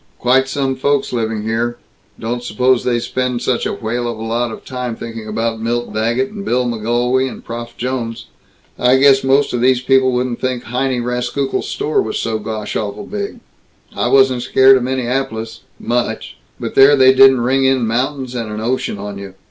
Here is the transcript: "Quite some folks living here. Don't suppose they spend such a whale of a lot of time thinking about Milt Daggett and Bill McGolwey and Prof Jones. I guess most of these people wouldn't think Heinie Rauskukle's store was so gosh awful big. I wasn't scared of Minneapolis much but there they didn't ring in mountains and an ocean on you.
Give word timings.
"Quite 0.17 0.47
some 0.47 0.75
folks 0.75 1.13
living 1.13 1.43
here. 1.43 1.77
Don't 2.19 2.43
suppose 2.43 2.83
they 2.83 2.97
spend 2.97 3.43
such 3.43 3.67
a 3.67 3.73
whale 3.73 4.07
of 4.11 4.17
a 4.17 4.21
lot 4.23 4.49
of 4.51 4.65
time 4.65 4.95
thinking 4.95 5.27
about 5.27 5.59
Milt 5.61 5.93
Daggett 5.93 6.31
and 6.31 6.43
Bill 6.43 6.65
McGolwey 6.65 7.29
and 7.29 7.45
Prof 7.45 7.77
Jones. 7.77 8.25
I 8.79 8.97
guess 8.97 9.23
most 9.23 9.53
of 9.53 9.61
these 9.61 9.79
people 9.81 10.11
wouldn't 10.11 10.41
think 10.41 10.63
Heinie 10.63 11.01
Rauskukle's 11.01 11.67
store 11.67 12.01
was 12.01 12.17
so 12.17 12.39
gosh 12.39 12.75
awful 12.75 13.05
big. 13.05 13.41
I 13.95 14.07
wasn't 14.07 14.41
scared 14.41 14.75
of 14.77 14.81
Minneapolis 14.81 15.59
much 15.79 16.35
but 16.59 16.73
there 16.73 16.95
they 16.95 17.13
didn't 17.13 17.41
ring 17.41 17.63
in 17.65 17.85
mountains 17.85 18.33
and 18.33 18.51
an 18.51 18.59
ocean 18.59 18.97
on 18.97 19.19
you. 19.19 19.35